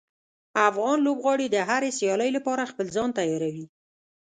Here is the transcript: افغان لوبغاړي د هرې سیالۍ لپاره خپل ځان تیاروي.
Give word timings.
افغان 0.69 0.97
لوبغاړي 1.05 1.47
د 1.51 1.57
هرې 1.69 1.89
سیالۍ 1.99 2.29
لپاره 2.37 2.69
خپل 2.71 2.85
ځان 2.95 3.09
تیاروي. 3.17 3.65